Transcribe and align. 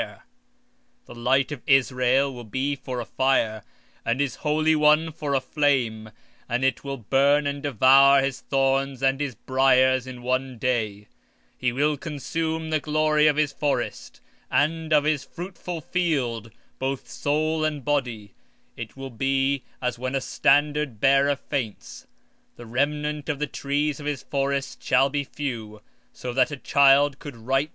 20:17 0.01 0.09
And 0.09 0.19
the 1.05 1.13
light 1.13 1.51
of 1.51 1.61
Israel 1.67 2.33
shall 2.33 2.43
be 2.43 2.75
for 2.75 2.99
a 2.99 3.05
fire, 3.05 3.63
and 4.03 4.19
his 4.19 4.37
Holy 4.37 4.75
One 4.75 5.11
for 5.11 5.35
a 5.35 5.39
flame, 5.39 6.09
and 6.49 6.63
shall 6.81 6.97
burn 6.97 7.45
and 7.45 7.57
shall 7.63 7.71
devour 7.73 8.23
his 8.23 8.41
thorns 8.41 9.03
and 9.03 9.21
his 9.21 9.35
briers 9.35 10.07
in 10.07 10.23
one 10.23 10.57
day; 10.57 11.07
20:18 11.61 11.69
And 11.69 11.77
shall 11.81 11.97
consume 11.97 12.69
the 12.71 12.79
glory 12.79 13.27
of 13.27 13.35
his 13.35 13.53
forest, 13.53 14.21
and 14.49 14.91
of 14.91 15.03
his 15.03 15.23
fruitful 15.23 15.81
field, 15.81 16.49
both 16.79 17.07
soul 17.07 17.63
and 17.63 17.85
body; 17.85 18.33
and 18.75 18.89
they 18.89 18.91
shall 18.95 19.11
be 19.11 19.61
as 19.83 19.99
when 19.99 20.15
a 20.15 20.19
standard 20.21 20.99
bearer 20.99 21.35
fainteth. 21.35 22.07
20:19 22.57 22.57
And 22.57 22.57
the 22.57 22.65
rest 22.65 23.29
of 23.29 23.37
the 23.37 23.45
trees 23.45 23.99
of 23.99 24.07
his 24.07 24.23
forest 24.23 24.81
shall 24.81 25.11
be 25.11 25.23
few, 25.23 25.83
that 26.23 26.49
a 26.49 26.57
child 26.57 27.17
may 27.23 27.31
write 27.33 27.65
them. 27.65 27.69